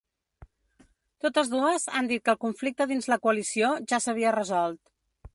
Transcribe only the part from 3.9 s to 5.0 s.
ja s’havia resolt.